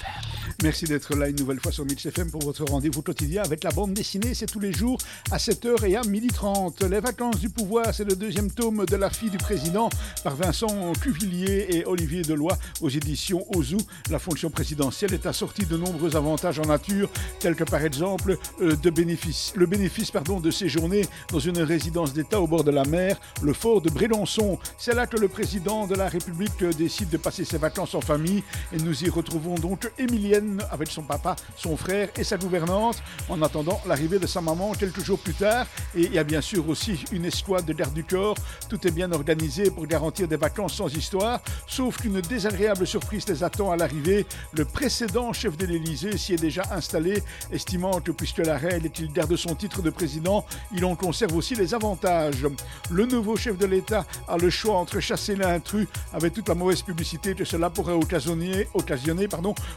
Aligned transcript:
family. 0.00 0.39
Merci 0.62 0.84
d'être 0.84 1.16
là 1.16 1.28
une 1.28 1.36
nouvelle 1.36 1.58
fois 1.58 1.72
sur 1.72 1.86
Mix 1.86 2.04
FM 2.04 2.30
pour 2.30 2.42
votre 2.42 2.66
rendez-vous 2.66 3.00
quotidien 3.00 3.42
avec 3.42 3.64
la 3.64 3.70
bande 3.70 3.94
dessinée. 3.94 4.34
C'est 4.34 4.44
tous 4.44 4.60
les 4.60 4.74
jours 4.74 4.98
à 5.30 5.38
7h 5.38 5.86
et 5.86 5.96
à 5.96 6.02
12h30. 6.02 6.86
Les 6.86 7.00
vacances 7.00 7.40
du 7.40 7.48
pouvoir, 7.48 7.94
c'est 7.94 8.04
le 8.04 8.14
deuxième 8.14 8.50
tome 8.50 8.84
de 8.84 8.96
La 8.96 9.08
fille 9.08 9.30
du 9.30 9.38
président 9.38 9.88
par 10.22 10.36
Vincent 10.36 10.92
Cuvillier 11.00 11.66
et 11.70 11.86
Olivier 11.86 12.20
Deloy 12.20 12.52
aux 12.82 12.90
éditions 12.90 13.46
Ozu. 13.56 13.78
La 14.10 14.18
fonction 14.18 14.50
présidentielle 14.50 15.14
est 15.14 15.24
assortie 15.24 15.64
de 15.64 15.78
nombreux 15.78 16.14
avantages 16.14 16.58
en 16.58 16.66
nature, 16.66 17.08
tels 17.38 17.54
que 17.54 17.64
par 17.64 17.82
exemple 17.82 18.36
euh, 18.60 18.76
le 18.84 19.66
bénéfice 19.66 20.12
de 20.42 20.50
séjourner 20.50 21.06
dans 21.32 21.38
une 21.38 21.62
résidence 21.62 22.12
d'État 22.12 22.38
au 22.38 22.46
bord 22.46 22.64
de 22.64 22.70
la 22.70 22.84
mer, 22.84 23.18
le 23.42 23.54
fort 23.54 23.80
de 23.80 23.88
Brélançon. 23.88 24.58
C'est 24.76 24.94
là 24.94 25.06
que 25.06 25.16
le 25.16 25.28
président 25.28 25.86
de 25.86 25.94
la 25.94 26.08
République 26.08 26.62
décide 26.76 27.08
de 27.08 27.16
passer 27.16 27.46
ses 27.46 27.56
vacances 27.56 27.94
en 27.94 28.02
famille 28.02 28.42
et 28.74 28.76
nous 28.76 29.04
y 29.04 29.08
retrouvons 29.08 29.54
donc 29.54 29.90
Émilienne 29.98 30.49
avec 30.70 30.90
son 30.90 31.02
papa, 31.02 31.36
son 31.56 31.76
frère 31.76 32.08
et 32.16 32.24
sa 32.24 32.36
gouvernante, 32.36 33.02
en 33.28 33.40
attendant 33.42 33.80
l'arrivée 33.86 34.18
de 34.18 34.26
sa 34.26 34.40
maman 34.40 34.72
quelques 34.72 35.02
jours 35.02 35.18
plus 35.18 35.34
tard. 35.34 35.66
Et 35.94 36.02
il 36.02 36.14
y 36.14 36.18
a 36.18 36.24
bien 36.24 36.40
sûr 36.40 36.68
aussi 36.68 37.04
une 37.12 37.24
escouade 37.24 37.64
de 37.64 37.72
garde 37.72 37.94
du 37.94 38.04
corps. 38.04 38.36
Tout 38.68 38.86
est 38.86 38.90
bien 38.90 39.12
organisé 39.12 39.70
pour 39.70 39.86
garantir 39.86 40.28
des 40.28 40.36
vacances 40.36 40.74
sans 40.74 40.94
histoire, 40.94 41.40
sauf 41.66 41.98
qu'une 41.98 42.20
désagréable 42.20 42.86
surprise 42.86 43.28
les 43.28 43.44
attend 43.44 43.70
à 43.70 43.76
l'arrivée. 43.76 44.26
Le 44.52 44.64
précédent 44.64 45.32
chef 45.32 45.56
de 45.56 45.66
l'Élysée 45.66 46.16
s'y 46.16 46.34
est 46.34 46.40
déjà 46.40 46.62
installé, 46.72 47.22
estimant 47.52 48.00
que 48.00 48.10
puisque 48.10 48.38
la 48.38 48.56
reine 48.56 48.84
est 48.84 48.90
qu'il 48.90 49.12
garde 49.12 49.36
son 49.36 49.54
titre 49.54 49.82
de 49.82 49.90
président, 49.90 50.44
il 50.72 50.84
en 50.84 50.96
conserve 50.96 51.36
aussi 51.36 51.54
les 51.54 51.74
avantages. 51.74 52.46
Le 52.90 53.06
nouveau 53.06 53.36
chef 53.36 53.58
de 53.58 53.66
l'État 53.66 54.04
a 54.28 54.36
le 54.36 54.50
choix 54.50 54.76
entre 54.76 55.00
chasser 55.00 55.36
l'intrus 55.36 55.86
avec 56.12 56.32
toute 56.32 56.48
la 56.48 56.54
mauvaise 56.54 56.82
publicité 56.82 57.34
que 57.34 57.44
cela 57.44 57.70
pourrait 57.70 57.92
occasionner, 57.92 58.66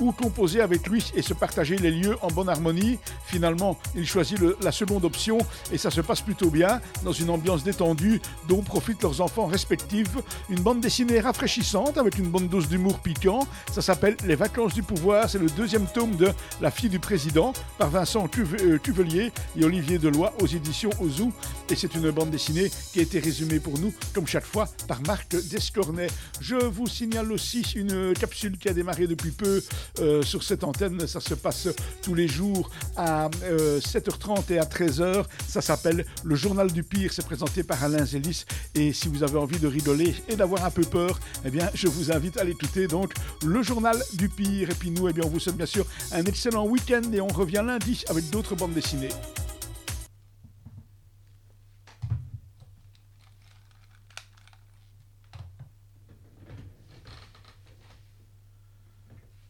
ou 0.00 0.12
composer 0.12 0.53
avec 0.60 0.86
lui 0.88 1.12
et 1.14 1.22
se 1.22 1.34
partager 1.34 1.76
les 1.76 1.90
lieux 1.90 2.16
en 2.22 2.28
bonne 2.28 2.48
harmonie. 2.48 2.98
Finalement, 3.26 3.78
il 3.94 4.06
choisit 4.06 4.38
la 4.60 4.72
seconde 4.72 5.04
option 5.04 5.38
et 5.72 5.78
ça 5.78 5.90
se 5.90 6.00
passe 6.00 6.20
plutôt 6.20 6.50
bien 6.50 6.80
dans 7.02 7.12
une 7.12 7.30
ambiance 7.30 7.64
détendue 7.64 8.20
dont 8.48 8.62
profitent 8.62 9.02
leurs 9.02 9.20
enfants 9.20 9.46
respectifs. 9.46 10.16
Une 10.48 10.60
bande 10.60 10.80
dessinée 10.80 11.20
rafraîchissante 11.20 11.98
avec 11.98 12.18
une 12.18 12.28
bonne 12.28 12.48
dose 12.48 12.68
d'humour 12.68 12.98
piquant. 13.00 13.46
Ça 13.72 13.82
s'appelle 13.82 14.16
Les 14.24 14.36
vacances 14.36 14.74
du 14.74 14.82
pouvoir. 14.82 15.28
C'est 15.28 15.38
le 15.38 15.48
deuxième 15.50 15.86
tome 15.86 16.16
de 16.16 16.28
La 16.60 16.70
fille 16.70 16.88
du 16.88 16.98
président 16.98 17.52
par 17.78 17.90
Vincent 17.90 18.28
euh, 18.60 18.78
Cuvelier 18.78 19.32
et 19.56 19.64
Olivier 19.64 19.98
Deloy 19.98 20.32
aux 20.40 20.46
éditions 20.46 20.90
Ozu. 21.00 21.30
Et 21.70 21.76
c'est 21.76 21.94
une 21.94 22.10
bande 22.10 22.30
dessinée 22.30 22.70
qui 22.92 23.00
a 23.00 23.02
été 23.02 23.18
résumée 23.18 23.58
pour 23.58 23.78
nous, 23.78 23.92
comme 24.12 24.26
chaque 24.26 24.44
fois, 24.44 24.68
par 24.86 25.00
Marc 25.06 25.30
Descornet. 25.30 26.08
Je 26.40 26.56
vous 26.56 26.86
signale 26.86 27.32
aussi 27.32 27.62
une 27.74 28.12
capsule 28.14 28.58
qui 28.58 28.68
a 28.68 28.72
démarré 28.72 29.06
depuis 29.06 29.30
peu 29.30 29.62
euh, 30.00 30.22
sur 30.22 30.42
cette 30.44 30.64
antenne. 30.64 31.06
Ça 31.06 31.20
se 31.20 31.34
passe 31.34 31.68
tous 32.02 32.14
les 32.14 32.28
jours 32.28 32.70
à 32.96 33.28
7h30 33.28 34.38
euh, 34.50 34.54
et 34.54 34.58
à 34.58 34.64
13h. 34.64 35.24
Ça 35.46 35.60
s'appelle 35.60 36.04
Le 36.22 36.34
Journal 36.34 36.70
du 36.70 36.82
Pire. 36.82 37.12
C'est 37.12 37.24
présenté 37.24 37.62
par 37.62 37.82
Alain 37.82 38.04
Zélis. 38.04 38.44
Et 38.74 38.92
si 38.92 39.08
vous 39.08 39.22
avez 39.22 39.38
envie 39.38 39.58
de 39.58 39.66
rigoler 39.66 40.14
et 40.28 40.36
d'avoir 40.36 40.64
un 40.64 40.70
peu 40.70 40.82
peur, 40.82 41.18
eh 41.44 41.50
bien, 41.50 41.68
je 41.74 41.88
vous 41.88 42.12
invite 42.12 42.36
à 42.36 42.44
l'écouter. 42.44 42.86
Donc, 42.86 43.12
Le 43.44 43.62
Journal 43.62 43.96
du 44.14 44.28
Pire. 44.28 44.70
Et 44.70 44.74
puis 44.74 44.90
nous, 44.90 45.08
eh 45.08 45.12
bien, 45.12 45.24
on 45.24 45.28
vous 45.28 45.40
souhaite 45.40 45.56
bien 45.56 45.66
sûr 45.66 45.86
un 46.12 46.24
excellent 46.24 46.66
week-end 46.66 47.02
et 47.12 47.20
on 47.20 47.28
revient 47.28 47.62
lundi 47.64 48.04
avec 48.08 48.28
d'autres 48.30 48.54
bandes 48.54 48.74
dessinées. 48.74 49.10